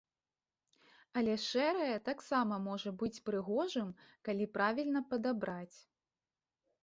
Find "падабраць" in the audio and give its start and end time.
5.11-5.77